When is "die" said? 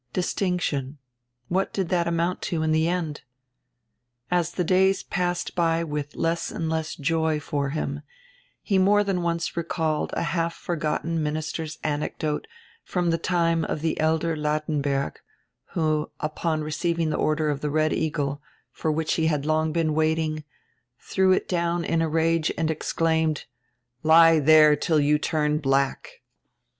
2.71-2.85, 4.53-4.63, 13.11-13.17, 13.83-13.93, 17.11-17.17, 17.61-17.67